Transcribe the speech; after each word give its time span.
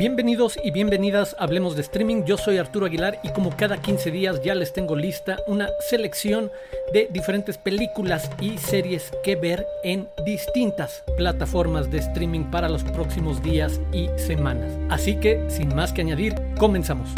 Bienvenidos 0.00 0.58
y 0.64 0.70
bienvenidas 0.70 1.36
a 1.38 1.44
Hablemos 1.44 1.76
de 1.76 1.82
Streaming. 1.82 2.24
Yo 2.24 2.38
soy 2.38 2.56
Arturo 2.56 2.86
Aguilar 2.86 3.20
y 3.22 3.28
como 3.34 3.54
cada 3.54 3.82
15 3.82 4.10
días 4.10 4.40
ya 4.42 4.54
les 4.54 4.72
tengo 4.72 4.96
lista 4.96 5.36
una 5.46 5.68
selección 5.90 6.50
de 6.94 7.06
diferentes 7.12 7.58
películas 7.58 8.30
y 8.40 8.56
series 8.56 9.12
que 9.22 9.36
ver 9.36 9.66
en 9.84 10.08
distintas 10.24 11.04
plataformas 11.18 11.90
de 11.90 11.98
streaming 11.98 12.50
para 12.50 12.70
los 12.70 12.82
próximos 12.82 13.42
días 13.42 13.78
y 13.92 14.08
semanas. 14.16 14.72
Así 14.88 15.16
que, 15.16 15.44
sin 15.50 15.74
más 15.74 15.92
que 15.92 16.00
añadir, 16.00 16.34
comenzamos. 16.58 17.10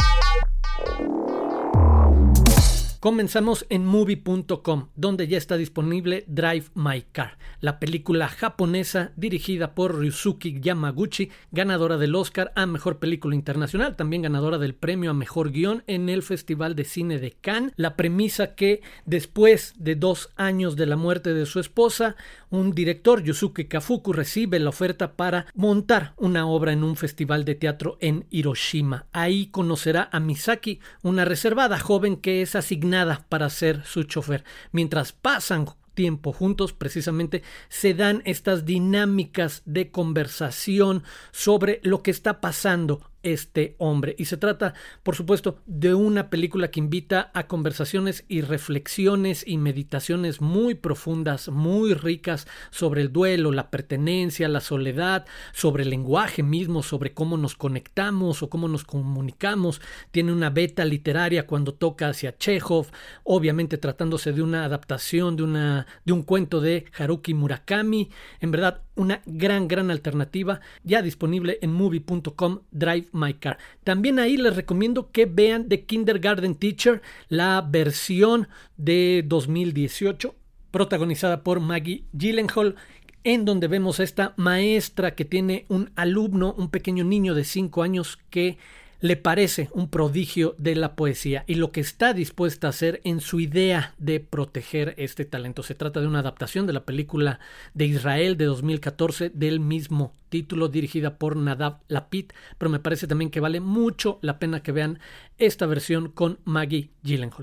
Comenzamos 3.03 3.67
en 3.69 3.85
movie.com, 3.85 4.87
donde 4.95 5.27
ya 5.27 5.37
está 5.37 5.57
disponible 5.57 6.25
Drive 6.29 6.67
My 6.77 7.03
Car, 7.11 7.37
la 7.61 7.81
película 7.81 8.29
japonesa 8.29 9.11
dirigida 9.17 9.75
por 9.75 9.99
Ryusuke 9.99 10.61
Yamaguchi, 10.61 11.29
ganadora 11.51 11.99
del 11.99 12.15
Oscar 12.15 12.53
a 12.55 12.65
Mejor 12.65 13.01
Película 13.01 13.35
Internacional, 13.35 13.97
también 13.97 14.23
ganadora 14.23 14.59
del 14.59 14.77
premio 14.77 15.11
a 15.11 15.15
Mejor 15.15 15.51
Guión 15.51 15.83
en 15.89 16.09
el 16.09 16.23
Festival 16.23 16.77
de 16.77 16.85
Cine 16.85 17.19
de 17.19 17.33
Cannes. 17.33 17.73
La 17.75 17.97
premisa 17.97 18.55
que 18.55 18.83
después 19.05 19.75
de 19.79 19.97
dos 19.97 20.31
años 20.37 20.77
de 20.77 20.87
la 20.87 20.95
muerte 20.95 21.35
de 21.35 21.47
su 21.47 21.59
esposa, 21.59 22.15
un 22.51 22.71
director, 22.73 23.25
Yusuke 23.25 23.67
Kafuku, 23.67 24.13
recibe 24.13 24.61
la 24.61 24.69
oferta 24.69 25.15
para 25.15 25.47
montar 25.57 26.15
una 26.19 26.47
obra 26.47 26.73
en 26.73 26.85
un 26.85 26.95
festival 26.95 27.45
de 27.45 27.57
teatro 27.57 27.97
en 27.99 28.27
Hiroshima. 28.31 29.07
Ahí 29.11 29.47
conocerá 29.47 30.09
a 30.13 30.21
Misaki, 30.21 30.79
una 31.03 31.25
reservada 31.25 31.81
joven 31.81 32.15
que 32.15 32.43
es 32.43 32.55
asignada 32.55 32.92
para 33.29 33.51
ser 33.51 33.85
su 33.85 34.05
chofer. 34.05 34.45
Mientras 34.71 35.13
pasan 35.13 35.67
tiempo 35.95 36.33
juntos, 36.33 36.73
precisamente 36.73 37.43
se 37.69 37.95
dan 37.95 38.23
estas 38.25 38.65
dinámicas 38.65 39.63
de 39.65 39.91
conversación 39.91 41.03
sobre 41.33 41.81
lo 41.83 42.03
que 42.03 42.11
está 42.11 42.41
pasando 42.41 43.12
este 43.23 43.77
hombre. 43.79 44.15
Y 44.19 44.27
se 44.27 44.37
trata, 44.37 44.75
por 45.03 45.17
supuesto, 45.17 45.61
de 45.67 45.95
una 45.95 46.31
película 46.31 46.71
que 46.71 46.81
invita 46.81 47.31
a 47.35 47.47
conversaciones 47.47 48.25
y 48.29 48.41
reflexiones 48.41 49.45
y 49.47 49.59
meditaciones 49.59 50.41
muy 50.41 50.75
profundas, 50.75 51.49
muy 51.49 51.95
ricas 51.95 52.47
sobre 52.71 53.03
el 53.03 53.13
duelo, 53.13 53.53
la 53.53 53.71
pertenencia, 53.71 54.49
la 54.49 54.61
soledad, 54.61 55.27
sobre 55.53 55.83
el 55.85 55.91
lenguaje 55.91 56.43
mismo, 56.43 56.83
sobre 56.83 57.13
cómo 57.13 57.37
nos 57.37 57.55
conectamos 57.55 58.43
o 58.43 58.51
cómo 58.51 58.69
nos 58.69 58.85
comunicamos. 58.85 59.81
Tiene 60.11 60.33
una 60.33 60.51
beta 60.51 60.85
literaria 60.85 61.47
cuando 61.47 61.75
toca 61.75 62.09
hacia 62.09 62.37
Chekhov, 62.37 62.87
obviamente 63.25 63.79
tratándose 63.79 64.33
de 64.33 64.43
una 64.43 64.65
adaptación 64.65 65.37
de, 65.37 65.43
una, 65.43 65.87
de 66.05 66.13
un 66.13 66.23
cuento 66.23 66.61
de 66.61 66.87
Haruki 66.97 67.35
Murakami. 67.35 68.11
En 68.41 68.51
verdad, 68.51 68.83
una 68.95 69.23
gran, 69.27 69.69
gran 69.69 69.91
alternativa 69.91 70.61
ya 70.85 71.03
disponible 71.03 71.59
en 71.63 71.73
movie.com 71.73 72.61
Drive 72.71 73.09
My 73.13 73.35
Car. 73.35 73.59
También 73.85 74.19
ahí 74.19 74.37
les 74.37 74.57
recomiendo 74.57 75.11
que 75.11 75.27
vean 75.27 75.69
The 75.69 75.85
Kindergarten 75.85 76.55
Teacher, 76.55 77.03
la 77.29 77.67
versión 77.69 78.49
de 78.77 79.25
2018, 79.27 80.35
protagonizada 80.71 81.43
por 81.43 81.61
Maggie 81.61 82.05
Gyllenhaal, 82.13 82.77
en 83.25 83.45
donde 83.45 83.69
vemos 83.69 84.01
a 84.01 84.05
esta 84.05 84.35
maestra 84.37 85.15
que 85.15 85.25
tiene 85.25 85.65
un 85.69 85.91
alumno, 85.95 86.55
un 86.59 86.71
pequeño 86.71 87.05
niño 87.05 87.35
de 87.35 87.45
5 87.45 87.83
años 87.83 88.19
que 88.31 88.59
le 89.03 89.17
parece 89.17 89.69
un 89.73 89.89
prodigio 89.89 90.55
de 90.59 90.77
la 90.77 90.95
poesía 90.95 91.45
y 91.49 91.57
lo 91.57 91.73
que 91.73 91.81
está 91.81 92.15
dispuesta 92.15 92.69
a 92.69 92.71
hacer 92.71 93.01
en 93.05 93.21
su 93.21 93.41
idea 93.41 93.95
de 93.99 94.21
proteger 94.21 94.95
este 94.97 95.25
talento. 95.25 95.65
Se 95.65 95.75
trata 95.75 96.01
de 96.01 96.07
una 96.07 96.21
adaptación 96.21 96.69
de 96.69 96.73
la 96.73 96.85
película 96.85 97.41
de 97.75 97.87
Israel 97.87 98.37
de 98.37 98.45
2014 98.45 99.31
del 99.35 99.59
mismo 99.59 100.15
título 100.29 100.69
dirigida 100.69 101.19
por 101.19 101.37
Nadav 101.37 101.81
Lapid, 101.89 102.27
pero 102.59 102.71
me 102.71 102.79
parece 102.79 103.09
también 103.09 103.33
que 103.33 103.41
vale 103.41 103.59
mucho 103.59 104.21
la 104.23 104.39
pena 104.39 104.63
que 104.63 104.73
vean 104.73 105.01
esta 105.37 105.67
versión 105.67 106.09
con 106.09 106.39
Maggie 106.45 106.93
Gyllenhaal. 107.03 107.43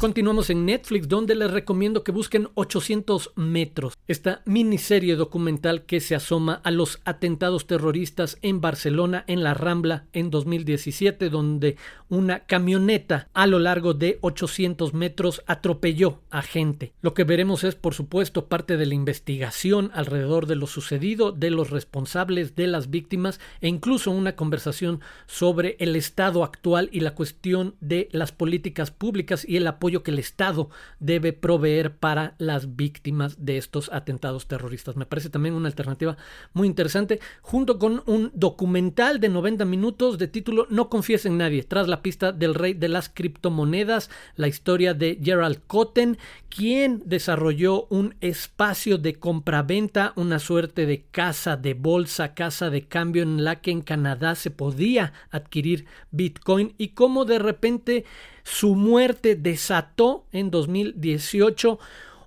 Continuamos 0.00 0.48
en 0.48 0.64
Netflix, 0.64 1.08
donde 1.08 1.34
les 1.34 1.50
recomiendo 1.50 2.04
que 2.04 2.12
busquen 2.12 2.50
800 2.54 3.32
metros, 3.34 3.94
esta 4.06 4.42
miniserie 4.44 5.16
documental 5.16 5.86
que 5.86 5.98
se 5.98 6.14
asoma 6.14 6.60
a 6.62 6.70
los 6.70 7.00
atentados 7.04 7.66
terroristas 7.66 8.38
en 8.42 8.60
Barcelona, 8.60 9.24
en 9.26 9.42
la 9.42 9.54
Rambla, 9.54 10.04
en 10.12 10.30
2017, 10.30 11.30
donde 11.30 11.76
una 12.08 12.46
camioneta 12.46 13.28
a 13.34 13.48
lo 13.48 13.58
largo 13.58 13.92
de 13.92 14.18
800 14.20 14.94
metros 14.94 15.42
atropelló 15.48 16.20
a 16.30 16.42
gente. 16.42 16.92
Lo 17.02 17.12
que 17.12 17.24
veremos 17.24 17.64
es, 17.64 17.74
por 17.74 17.92
supuesto, 17.92 18.46
parte 18.46 18.76
de 18.76 18.86
la 18.86 18.94
investigación 18.94 19.90
alrededor 19.94 20.46
de 20.46 20.54
lo 20.54 20.68
sucedido, 20.68 21.32
de 21.32 21.50
los 21.50 21.70
responsables, 21.70 22.54
de 22.54 22.68
las 22.68 22.90
víctimas 22.90 23.40
e 23.60 23.66
incluso 23.66 24.12
una 24.12 24.36
conversación 24.36 25.00
sobre 25.26 25.76
el 25.80 25.96
estado 25.96 26.44
actual 26.44 26.88
y 26.92 27.00
la 27.00 27.16
cuestión 27.16 27.74
de 27.80 28.08
las 28.12 28.30
políticas 28.30 28.92
públicas 28.92 29.44
y 29.46 29.56
el 29.56 29.66
apoyo 29.66 29.87
que 29.88 30.10
el 30.10 30.18
Estado 30.18 30.70
debe 31.00 31.32
proveer 31.32 31.96
para 31.96 32.34
las 32.38 32.76
víctimas 32.76 33.44
de 33.44 33.56
estos 33.56 33.90
atentados 33.92 34.46
terroristas. 34.46 34.96
Me 34.96 35.06
parece 35.06 35.30
también 35.30 35.54
una 35.54 35.68
alternativa 35.68 36.16
muy 36.52 36.68
interesante, 36.68 37.20
junto 37.40 37.78
con 37.78 38.02
un 38.06 38.30
documental 38.34 39.20
de 39.20 39.28
90 39.28 39.64
minutos 39.64 40.18
de 40.18 40.28
título 40.28 40.66
No 40.70 40.88
confíes 40.88 41.26
en 41.26 41.38
nadie, 41.38 41.62
tras 41.62 41.88
la 41.88 42.02
pista 42.02 42.32
del 42.32 42.54
rey 42.54 42.74
de 42.74 42.88
las 42.88 43.08
criptomonedas, 43.08 44.10
la 44.36 44.48
historia 44.48 44.94
de 44.94 45.18
Gerald 45.22 45.60
Cotten, 45.66 46.18
quien 46.48 47.02
desarrolló 47.04 47.86
un 47.90 48.14
espacio 48.20 48.98
de 48.98 49.14
compraventa, 49.14 50.12
una 50.16 50.38
suerte 50.38 50.86
de 50.86 51.02
casa 51.10 51.56
de 51.56 51.74
bolsa, 51.74 52.34
casa 52.34 52.70
de 52.70 52.86
cambio 52.86 53.22
en 53.22 53.44
la 53.44 53.60
que 53.60 53.70
en 53.70 53.82
Canadá 53.82 54.34
se 54.34 54.50
podía 54.50 55.12
adquirir 55.30 55.86
Bitcoin 56.10 56.74
y 56.78 56.88
cómo 56.88 57.24
de 57.24 57.38
repente 57.38 58.04
su 58.50 58.74
muerte 58.74 59.36
desató 59.36 60.24
en 60.32 60.50
2018 60.50 61.78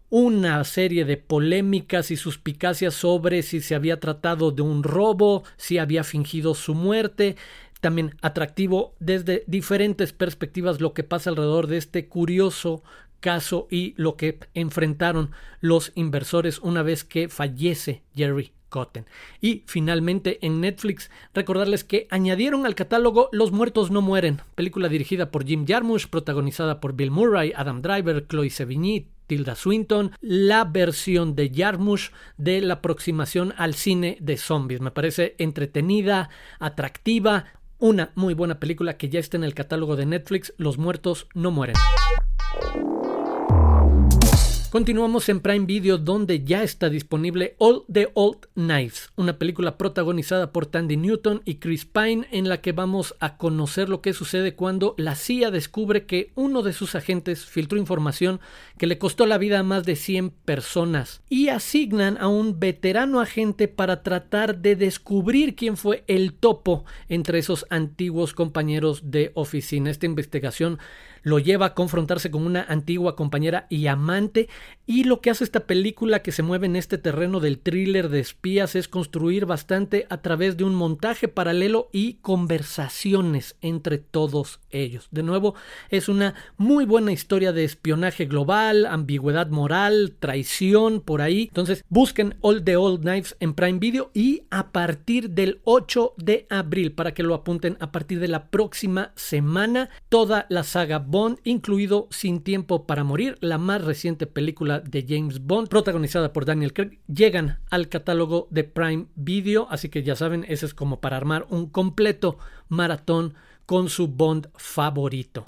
una 0.10 0.64
serie 0.66 1.04
de 1.04 1.18
polémicas 1.18 2.12
y 2.12 2.16
suspicacias 2.16 2.94
sobre 2.94 3.42
si 3.42 3.60
se 3.60 3.74
había 3.74 4.00
tratado 4.00 4.52
de 4.52 4.62
un 4.62 4.84
robo, 4.84 5.44
si 5.58 5.80
había 5.80 6.04
fingido 6.04 6.54
su 6.54 6.76
muerte. 6.76 7.38
También 7.80 8.16
atractivo 8.22 8.94
desde 9.00 9.44
diferentes 9.48 10.14
perspectivas 10.14 10.80
lo 10.80 10.94
que 10.94 11.04
pasa 11.04 11.32
alrededor 11.32 11.66
de 11.66 11.78
este 11.78 12.08
curioso 12.08 12.84
caso 13.22 13.68
y 13.72 13.94
lo 13.96 14.18
que 14.18 14.40
enfrentaron 14.54 15.32
los 15.62 15.94
inversores 15.96 16.60
una 16.60 16.84
vez 16.84 17.06
que 17.06 17.30
fallece 17.30 18.04
Jerry 18.14 18.52
y 19.42 19.64
finalmente 19.66 20.46
en 20.46 20.62
Netflix, 20.62 21.12
recordarles 21.34 21.84
que 21.84 22.08
añadieron 22.10 22.66
al 22.66 22.76
catálogo 22.76 23.30
Los 23.32 23.52
Muertos 23.52 23.92
No 23.92 24.02
Mueren, 24.02 24.42
película 24.56 24.88
dirigida 24.88 25.30
por 25.30 25.46
Jim 25.46 25.66
Jarmusch, 25.68 26.08
protagonizada 26.08 26.80
por 26.80 26.94
Bill 26.94 27.12
Murray, 27.12 27.52
Adam 27.56 27.82
Driver, 27.82 28.26
Chloe 28.28 28.50
Sevigny, 28.50 29.08
Tilda 29.28 29.56
Swinton, 29.56 30.12
la 30.22 30.64
versión 30.64 31.36
de 31.36 31.52
Jarmusch 31.54 32.12
de 32.38 32.62
la 32.62 32.76
aproximación 32.76 33.54
al 33.58 33.74
cine 33.74 34.18
de 34.22 34.38
zombies. 34.38 34.82
Me 34.82 34.92
parece 34.92 35.36
entretenida, 35.38 36.30
atractiva, 36.60 37.46
una 37.78 38.12
muy 38.16 38.34
buena 38.34 38.60
película 38.60 38.96
que 38.98 39.10
ya 39.10 39.20
está 39.20 39.38
en 39.38 39.44
el 39.44 39.54
catálogo 39.54 39.96
de 39.96 40.06
Netflix, 40.06 40.54
Los 40.58 40.78
Muertos 40.78 41.28
No 41.34 41.52
Mueren. 41.52 41.76
Continuamos 44.72 45.28
en 45.28 45.42
Prime 45.42 45.66
Video 45.66 45.98
donde 45.98 46.46
ya 46.46 46.64
está 46.64 46.90
disponible 46.90 47.56
All 47.58 47.84
the 47.92 48.10
Old 48.14 48.48
Knives, 48.54 49.12
una 49.18 49.38
película 49.38 49.78
protagonizada 49.78 50.54
por 50.54 50.66
Tandy 50.66 50.96
Newton 50.96 51.42
y 51.44 51.56
Chris 51.56 51.84
Pine 51.84 52.26
en 52.32 52.48
la 52.48 52.62
que 52.62 52.72
vamos 52.72 53.14
a 53.20 53.36
conocer 53.36 53.90
lo 53.90 54.02
que 54.02 54.14
sucede 54.14 54.56
cuando 54.56 54.96
la 54.98 55.16
CIA 55.16 55.52
descubre 55.52 56.06
que 56.06 56.32
uno 56.36 56.62
de 56.62 56.72
sus 56.72 56.96
agentes 56.96 57.44
filtró 57.44 57.78
información 57.78 58.40
que 58.78 58.88
le 58.88 58.98
costó 58.98 59.26
la 59.26 59.38
vida 59.38 59.60
a 59.60 59.64
más 59.64 59.84
de 59.84 59.98
100 59.98 60.30
personas 60.30 61.22
y 61.28 61.50
asignan 61.50 62.18
a 62.18 62.30
un 62.30 62.58
veterano 62.62 63.20
agente 63.20 63.68
para 63.68 64.04
tratar 64.04 64.60
de 64.60 64.78
descubrir 64.78 65.58
quién 65.58 65.76
fue 65.76 66.06
el 66.08 66.32
topo 66.32 66.86
entre 67.10 67.40
esos 67.40 67.66
antiguos 67.70 68.34
compañeros 68.34 69.12
de 69.12 69.32
oficina. 69.34 69.92
Esta 69.92 70.06
investigación 70.06 70.80
lo 71.24 71.40
lleva 71.40 71.68
a 71.68 71.74
confrontarse 71.74 72.32
con 72.32 72.46
una 72.46 72.64
antigua 72.64 73.16
compañera 73.16 73.68
y 73.70 73.88
amante 73.88 74.50
y 74.86 75.04
lo 75.04 75.22
que 75.22 75.30
hace 75.30 75.44
esta 75.44 75.62
película 75.62 76.22
que 76.22 76.32
se 76.32 76.44
mueve 76.44 76.66
en 76.66 76.76
este 76.76 76.98
terreno 76.98 77.40
del 77.40 77.60
thriller 77.60 78.10
de 78.10 78.20
espías 78.20 78.76
es 78.76 78.88
construir 78.88 79.46
bastante 79.46 80.06
a 80.10 80.22
través 80.22 80.58
de 80.58 80.64
un 80.64 80.76
montaje 80.76 81.28
paralelo 81.28 81.90
y 81.92 82.16
conversaciones 82.16 83.56
entre 83.62 83.98
todos 84.00 84.60
ellos. 84.70 85.08
De 85.12 85.24
nuevo, 85.24 85.56
es 85.90 86.10
una 86.10 86.36
muy 86.58 86.86
buena 86.86 87.12
historia 87.12 87.54
de 87.54 87.64
espionaje 87.64 88.26
global, 88.26 88.86
ambigüedad 88.86 89.48
moral, 89.48 90.16
traición 90.20 91.02
por 91.02 91.22
ahí. 91.22 91.44
Entonces, 91.44 91.84
busquen 91.90 92.36
All 92.42 92.64
the 92.64 92.76
Old 92.76 93.02
Knives 93.02 93.36
en 93.40 93.54
Prime 93.54 93.80
Video 93.80 94.12
y 94.14 94.44
a 94.50 94.72
partir 94.72 95.30
del 95.30 95.62
8 95.64 96.16
de 96.18 96.48
abril, 96.50 96.94
para 96.94 97.14
que 97.14 97.24
lo 97.24 97.34
apunten, 97.34 97.78
a 97.80 97.92
partir 97.92 98.20
de 98.20 98.28
la 98.28 98.50
próxima 98.50 99.12
semana, 99.16 99.90
toda 100.10 100.46
la 100.50 100.64
saga 100.64 101.00
Bond, 101.12 101.40
incluido 101.44 102.08
Sin 102.10 102.42
Tiempo 102.42 102.88
para 102.88 103.04
Morir, 103.04 103.38
la 103.42 103.58
más 103.58 103.84
reciente 103.84 104.28
película 104.28 104.80
de 104.80 105.06
James 105.06 105.46
Bond, 105.46 105.68
protagonizada 105.68 106.32
por 106.32 106.46
Daniel 106.46 106.72
Craig, 106.72 107.00
llegan 107.14 107.60
al 107.70 107.90
catálogo 107.90 108.48
de 108.50 108.64
Prime 108.64 109.08
Video, 109.16 109.68
así 109.70 109.90
que 109.90 110.04
ya 110.04 110.16
saben, 110.16 110.46
ese 110.48 110.66
es 110.66 110.74
como 110.74 111.02
para 111.02 111.18
armar 111.18 111.46
un 111.50 111.68
completo 111.70 112.38
maratón 112.70 113.34
con 113.66 113.90
su 113.90 114.08
Bond 114.08 114.48
favorito. 114.56 115.44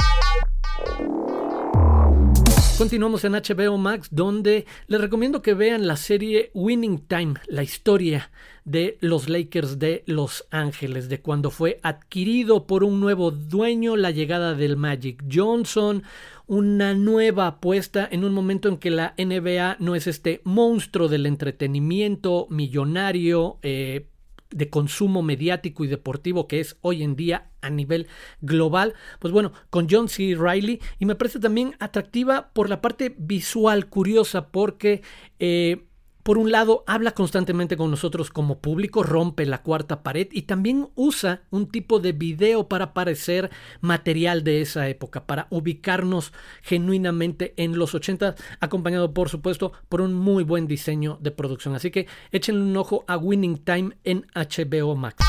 Continuamos 2.76 3.24
en 3.24 3.34
HBO 3.34 3.78
Max, 3.78 4.08
donde 4.10 4.66
les 4.88 5.00
recomiendo 5.00 5.44
que 5.44 5.54
vean 5.54 5.86
la 5.86 5.96
serie 5.96 6.50
Winning 6.56 7.06
Time, 7.08 7.36
la 7.48 7.62
historia 7.62 8.32
de 8.66 8.98
los 9.00 9.30
Lakers 9.30 9.78
de 9.78 10.04
Los 10.08 10.48
Ángeles, 10.50 11.08
de 11.08 11.22
cuando 11.22 11.52
fue 11.52 11.80
adquirido 11.84 12.66
por 12.66 12.84
un 12.84 13.00
nuevo 13.00 13.30
dueño, 13.30 13.96
la 13.96 14.10
llegada 14.10 14.56
del 14.56 14.76
Magic 14.76 15.24
Johnson, 15.32 16.02
una 16.48 16.96
nueva 16.96 17.46
apuesta 17.46 18.08
en 18.12 18.26
un 18.26 18.34
momento 18.34 18.70
en 18.70 18.78
que 18.78 18.90
la 18.90 19.14
NBA 19.20 19.78
no 19.80 19.94
es 19.96 20.08
este 20.08 20.42
monstruo 20.44 21.08
del 21.08 21.28
entretenimiento 21.28 22.48
millonario, 22.50 23.60
eh, 23.62 24.08
de 24.54 24.70
consumo 24.70 25.22
mediático 25.22 25.84
y 25.84 25.88
deportivo 25.88 26.48
que 26.48 26.60
es 26.60 26.78
hoy 26.82 27.04
en 27.04 27.16
día 27.16 27.52
a 27.62 27.70
nivel 27.70 28.08
global. 28.42 28.94
Pues 29.20 29.34
bueno, 29.34 29.54
con 29.70 29.88
John 29.90 30.10
C. 30.10 30.36
Riley 30.38 30.80
y 31.00 31.06
me 31.06 31.16
parece 31.16 31.40
también 31.40 31.76
atractiva 31.80 32.52
por 32.54 32.70
la 32.70 32.82
parte 32.82 33.16
visual, 33.18 33.88
curiosa, 33.88 34.50
porque... 34.50 35.02
Eh, 35.40 35.86
por 36.24 36.38
un 36.38 36.52
lado, 36.52 36.84
habla 36.88 37.12
constantemente 37.12 37.76
con 37.76 37.92
nosotros 37.92 38.30
como 38.30 38.60
público, 38.60 39.04
rompe 39.04 39.46
la 39.46 39.62
cuarta 39.62 40.04
pared 40.04 40.28
y 40.32 40.44
también 40.44 40.90
usa 40.96 41.42
un 41.50 41.68
tipo 41.68 42.00
de 42.00 42.14
video 42.14 42.70
para 42.70 42.94
parecer 42.94 43.52
material 43.82 44.44
de 44.44 44.62
esa 44.62 44.88
época, 44.88 45.26
para 45.26 45.48
ubicarnos 45.50 46.32
genuinamente 46.62 47.54
en 47.58 47.78
los 47.78 47.94
80, 47.94 48.36
acompañado 48.62 49.14
por 49.14 49.28
supuesto 49.28 49.74
por 49.90 50.00
un 50.00 50.14
muy 50.14 50.46
buen 50.46 50.66
diseño 50.66 51.18
de 51.22 51.32
producción. 51.32 51.76
Así 51.76 51.92
que 51.92 52.08
échenle 52.32 52.64
un 52.64 52.78
ojo 52.78 53.04
a 53.08 53.18
Winning 53.18 53.58
Time 53.58 53.98
en 54.04 54.26
HBO 54.34 54.96
Max. 54.96 55.24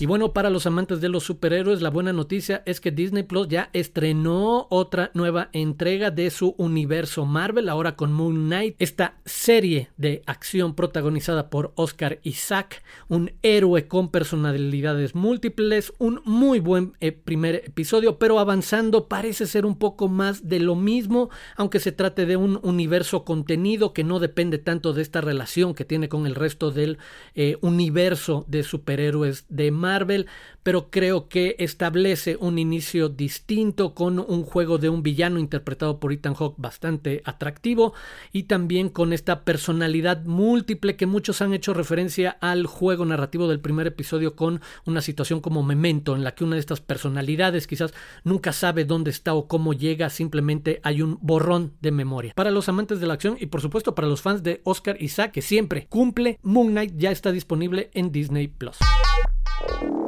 Y 0.00 0.06
bueno, 0.06 0.32
para 0.32 0.48
los 0.48 0.64
amantes 0.64 1.02
de 1.02 1.10
los 1.10 1.24
superhéroes, 1.24 1.82
la 1.82 1.90
buena 1.90 2.14
noticia 2.14 2.62
es 2.64 2.80
que 2.80 2.90
Disney 2.90 3.22
Plus 3.22 3.48
ya 3.48 3.68
estrenó 3.74 4.66
otra 4.70 5.10
nueva 5.12 5.50
entrega 5.52 6.10
de 6.10 6.30
su 6.30 6.54
universo 6.56 7.26
Marvel, 7.26 7.68
ahora 7.68 7.96
con 7.96 8.10
Moon 8.10 8.46
Knight, 8.46 8.76
esta 8.78 9.20
serie 9.26 9.90
de 9.98 10.22
acción 10.24 10.74
protagonizada 10.74 11.50
por 11.50 11.74
Oscar 11.74 12.18
Isaac, 12.22 12.82
un 13.08 13.32
héroe 13.42 13.88
con 13.88 14.10
personalidades 14.10 15.14
múltiples, 15.14 15.92
un 15.98 16.22
muy 16.24 16.60
buen 16.60 16.94
eh, 17.00 17.12
primer 17.12 17.56
episodio, 17.56 18.18
pero 18.18 18.38
avanzando 18.38 19.06
parece 19.06 19.46
ser 19.46 19.66
un 19.66 19.76
poco 19.76 20.08
más 20.08 20.48
de 20.48 20.60
lo 20.60 20.76
mismo, 20.76 21.28
aunque 21.56 21.78
se 21.78 21.92
trate 21.92 22.24
de 22.24 22.38
un 22.38 22.58
universo 22.62 23.26
contenido 23.26 23.92
que 23.92 24.04
no 24.04 24.18
depende 24.18 24.56
tanto 24.56 24.94
de 24.94 25.02
esta 25.02 25.20
relación 25.20 25.74
que 25.74 25.84
tiene 25.84 26.08
con 26.08 26.26
el 26.26 26.36
resto 26.36 26.70
del 26.70 26.96
eh, 27.34 27.58
universo 27.60 28.46
de 28.48 28.62
superhéroes 28.62 29.44
de 29.50 29.70
Marvel 29.70 29.89
Marvel, 29.90 30.26
pero 30.62 30.88
creo 30.88 31.28
que 31.28 31.56
establece 31.58 32.36
un 32.36 32.58
inicio 32.60 33.08
distinto 33.08 33.92
con 33.92 34.20
un 34.20 34.44
juego 34.44 34.78
de 34.78 34.88
un 34.88 35.02
villano 35.02 35.40
interpretado 35.40 35.98
por 35.98 36.12
Ethan 36.12 36.34
Hawke 36.34 36.54
bastante 36.58 37.22
atractivo 37.24 37.92
y 38.30 38.44
también 38.44 38.88
con 38.88 39.12
esta 39.12 39.42
personalidad 39.44 40.22
múltiple 40.24 40.94
que 40.94 41.06
muchos 41.06 41.42
han 41.42 41.54
hecho 41.54 41.74
referencia 41.74 42.36
al 42.40 42.66
juego 42.66 43.04
narrativo 43.04 43.48
del 43.48 43.58
primer 43.58 43.88
episodio 43.88 44.36
con 44.36 44.60
una 44.84 45.00
situación 45.00 45.40
como 45.40 45.64
Memento 45.64 46.14
en 46.14 46.22
la 46.22 46.36
que 46.36 46.44
una 46.44 46.54
de 46.54 46.60
estas 46.60 46.80
personalidades 46.80 47.66
quizás 47.66 47.92
nunca 48.22 48.52
sabe 48.52 48.84
dónde 48.84 49.10
está 49.10 49.34
o 49.34 49.48
cómo 49.48 49.72
llega, 49.72 50.08
simplemente 50.08 50.80
hay 50.84 51.02
un 51.02 51.18
borrón 51.20 51.72
de 51.80 51.90
memoria. 51.90 52.32
Para 52.36 52.52
los 52.52 52.68
amantes 52.68 53.00
de 53.00 53.08
la 53.08 53.14
acción 53.14 53.36
y 53.40 53.46
por 53.46 53.60
supuesto 53.60 53.96
para 53.96 54.06
los 54.06 54.22
fans 54.22 54.44
de 54.44 54.60
Oscar 54.62 55.02
Isaac 55.02 55.32
que 55.32 55.42
siempre 55.42 55.86
cumple, 55.88 56.38
Moon 56.42 56.68
Knight 56.68 56.94
ya 56.96 57.10
está 57.10 57.32
disponible 57.32 57.90
en 57.94 58.12
Disney 58.12 58.46
Plus. 58.46 58.78
Thank 59.68 59.82
you. 59.82 59.99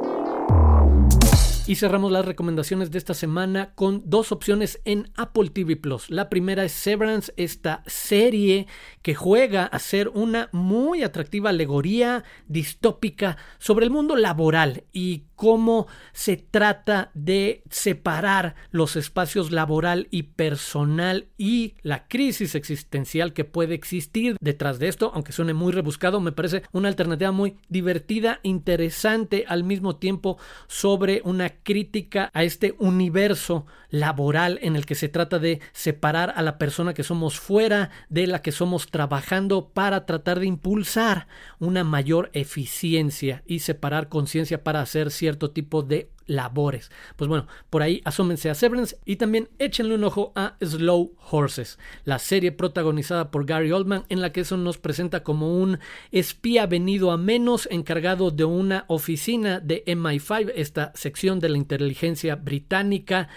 Y 1.65 1.75
cerramos 1.75 2.11
las 2.11 2.25
recomendaciones 2.25 2.91
de 2.91 2.97
esta 2.97 3.13
semana 3.13 3.71
con 3.73 4.01
dos 4.03 4.33
opciones 4.33 4.81
en 4.83 5.09
Apple 5.15 5.49
TV 5.49 5.77
Plus. 5.77 6.09
La 6.09 6.27
primera 6.29 6.65
es 6.65 6.73
Severance, 6.73 7.31
esta 7.37 7.83
serie 7.87 8.67
que 9.01 9.15
juega 9.15 9.63
a 9.67 9.79
ser 9.79 10.09
una 10.09 10.49
muy 10.51 11.03
atractiva 11.03 11.51
alegoría 11.51 12.25
distópica 12.47 13.37
sobre 13.59 13.85
el 13.85 13.91
mundo 13.91 14.17
laboral 14.17 14.83
y 14.91 15.23
cómo 15.35 15.87
se 16.11 16.37
trata 16.37 17.11
de 17.13 17.63
separar 17.69 18.55
los 18.71 18.95
espacios 18.95 19.51
laboral 19.51 20.07
y 20.11 20.23
personal 20.23 21.27
y 21.37 21.75
la 21.81 22.07
crisis 22.07 22.55
existencial 22.55 23.33
que 23.33 23.45
puede 23.45 23.73
existir 23.73 24.37
detrás 24.41 24.79
de 24.79 24.89
esto, 24.89 25.11
aunque 25.13 25.31
suene 25.31 25.53
muy 25.53 25.71
rebuscado, 25.71 26.19
me 26.19 26.31
parece 26.31 26.63
una 26.71 26.87
alternativa 26.89 27.31
muy 27.31 27.57
divertida, 27.67 28.39
interesante 28.43 29.45
al 29.47 29.63
mismo 29.63 29.95
tiempo 29.95 30.37
sobre 30.67 31.21
una 31.25 31.52
crítica 31.63 32.29
a 32.33 32.43
este 32.43 32.75
universo 32.79 33.65
laboral 33.89 34.59
en 34.61 34.75
el 34.75 34.85
que 34.85 34.95
se 34.95 35.09
trata 35.09 35.39
de 35.39 35.61
separar 35.71 36.33
a 36.35 36.41
la 36.41 36.57
persona 36.57 36.93
que 36.93 37.03
somos 37.03 37.39
fuera 37.39 37.91
de 38.09 38.27
la 38.27 38.41
que 38.41 38.51
somos 38.51 38.87
trabajando 38.87 39.69
para 39.69 40.05
tratar 40.05 40.39
de 40.39 40.47
impulsar 40.47 41.27
una 41.59 41.83
mayor 41.83 42.29
eficiencia 42.33 43.43
y 43.45 43.59
separar 43.59 44.09
conciencia 44.09 44.63
para 44.63 44.81
hacer 44.81 45.11
cierto 45.11 45.51
tipo 45.51 45.83
de 45.83 46.09
labores. 46.25 46.91
Pues 47.15 47.27
bueno, 47.27 47.47
por 47.69 47.81
ahí 47.81 48.01
asómense 48.05 48.49
a 48.49 48.55
Severance 48.55 48.97
y 49.05 49.17
también 49.17 49.49
échenle 49.59 49.95
un 49.95 50.03
ojo 50.03 50.31
a 50.35 50.55
Slow 50.61 51.15
Horses, 51.31 51.79
la 52.05 52.19
serie 52.19 52.51
protagonizada 52.51 53.31
por 53.31 53.45
Gary 53.45 53.71
Oldman 53.71 54.05
en 54.09 54.21
la 54.21 54.31
que 54.31 54.41
eso 54.41 54.57
nos 54.57 54.77
presenta 54.77 55.23
como 55.23 55.57
un 55.57 55.79
espía 56.11 56.65
venido 56.65 57.11
a 57.11 57.17
menos 57.17 57.67
encargado 57.71 58.31
de 58.31 58.45
una 58.45 58.85
oficina 58.87 59.59
de 59.59 59.83
MI5, 59.85 60.51
esta 60.55 60.91
sección 60.95 61.39
de 61.39 61.49
la 61.49 61.57
inteligencia 61.57 62.35
británica 62.35 63.29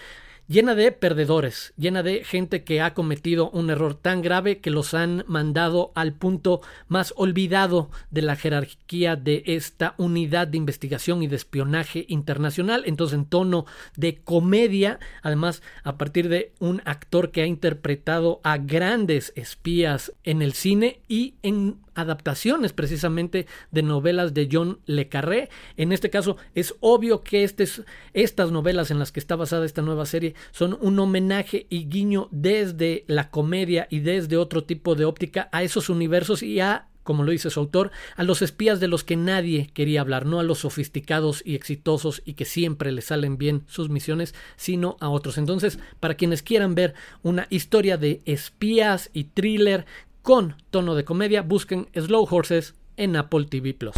llena 0.48 0.74
de 0.74 0.92
perdedores, 0.92 1.72
llena 1.76 2.02
de 2.02 2.24
gente 2.24 2.64
que 2.64 2.80
ha 2.80 2.94
cometido 2.94 3.50
un 3.50 3.70
error 3.70 3.94
tan 3.94 4.22
grave 4.22 4.58
que 4.58 4.70
los 4.70 4.94
han 4.94 5.24
mandado 5.26 5.92
al 5.94 6.14
punto 6.14 6.60
más 6.88 7.12
olvidado 7.16 7.90
de 8.10 8.22
la 8.22 8.36
jerarquía 8.36 9.16
de 9.16 9.42
esta 9.46 9.94
unidad 9.98 10.48
de 10.48 10.58
investigación 10.58 11.22
y 11.22 11.26
de 11.26 11.36
espionaje 11.36 12.04
internacional. 12.08 12.84
Entonces, 12.86 13.18
en 13.18 13.26
tono 13.26 13.66
de 13.96 14.16
comedia, 14.22 14.98
además, 15.22 15.62
a 15.82 15.96
partir 15.96 16.28
de 16.28 16.52
un 16.60 16.82
actor 16.84 17.30
que 17.30 17.42
ha 17.42 17.46
interpretado 17.46 18.40
a 18.44 18.58
grandes 18.58 19.32
espías 19.36 20.12
en 20.24 20.42
el 20.42 20.52
cine 20.52 21.00
y 21.08 21.34
en 21.42 21.85
adaptaciones 21.96 22.72
precisamente 22.72 23.46
de 23.72 23.82
novelas 23.82 24.34
de 24.34 24.48
John 24.50 24.78
Le 24.86 25.08
Carré. 25.08 25.50
En 25.76 25.92
este 25.92 26.10
caso 26.10 26.36
es 26.54 26.74
obvio 26.80 27.22
que 27.22 27.42
estas 27.42 28.52
novelas 28.52 28.90
en 28.90 28.98
las 28.98 29.10
que 29.10 29.20
está 29.20 29.34
basada 29.34 29.66
esta 29.66 29.82
nueva 29.82 30.06
serie 30.06 30.34
son 30.52 30.78
un 30.80 30.98
homenaje 30.98 31.66
y 31.70 31.88
guiño 31.88 32.28
desde 32.30 33.04
la 33.08 33.30
comedia 33.30 33.88
y 33.90 34.00
desde 34.00 34.36
otro 34.36 34.64
tipo 34.64 34.94
de 34.94 35.04
óptica 35.04 35.48
a 35.52 35.62
esos 35.62 35.88
universos 35.88 36.42
y 36.42 36.60
a 36.60 36.88
como 37.06 37.22
lo 37.22 37.30
dice 37.30 37.48
su 37.48 37.60
autor, 37.60 37.90
a 38.16 38.24
los 38.24 38.42
espías 38.42 38.80
de 38.80 38.88
los 38.88 39.04
que 39.04 39.16
nadie 39.16 39.70
quería 39.72 40.02
hablar, 40.02 40.26
no 40.26 40.40
a 40.40 40.42
los 40.42 40.58
sofisticados 40.58 41.40
y 41.46 41.54
exitosos 41.54 42.20
y 42.26 42.34
que 42.34 42.44
siempre 42.44 42.92
les 42.92 43.06
salen 43.06 43.38
bien 43.38 43.62
sus 43.68 43.88
misiones, 43.88 44.34
sino 44.56 44.98
a 45.00 45.08
otros. 45.08 45.38
Entonces, 45.38 45.78
para 46.00 46.16
quienes 46.16 46.42
quieran 46.42 46.74
ver 46.74 46.94
una 47.22 47.46
historia 47.48 47.96
de 47.96 48.20
espías 48.26 49.08
y 49.14 49.24
thriller 49.24 49.86
con 50.26 50.56
tono 50.70 50.96
de 50.96 51.04
comedia, 51.04 51.42
busquen 51.42 51.86
Slow 51.94 52.26
Horses 52.28 52.74
en 52.96 53.14
Apple 53.14 53.44
TV 53.44 53.74
Plus. 53.74 53.94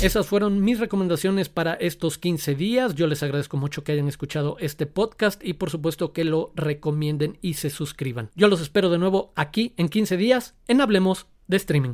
Esas 0.00 0.28
fueron 0.28 0.62
mis 0.62 0.78
recomendaciones 0.78 1.48
para 1.48 1.74
estos 1.74 2.16
15 2.16 2.54
días. 2.54 2.94
Yo 2.94 3.08
les 3.08 3.24
agradezco 3.24 3.56
mucho 3.56 3.82
que 3.82 3.90
hayan 3.90 4.06
escuchado 4.06 4.56
este 4.60 4.86
podcast 4.86 5.44
y 5.44 5.54
por 5.54 5.68
supuesto 5.68 6.12
que 6.12 6.22
lo 6.22 6.52
recomienden 6.54 7.38
y 7.42 7.54
se 7.54 7.70
suscriban. 7.70 8.30
Yo 8.36 8.46
los 8.46 8.60
espero 8.60 8.88
de 8.88 8.98
nuevo 8.98 9.32
aquí 9.34 9.74
en 9.76 9.88
15 9.88 10.16
días 10.16 10.54
en 10.68 10.80
Hablemos 10.80 11.26
de 11.48 11.56
Streaming. 11.56 11.92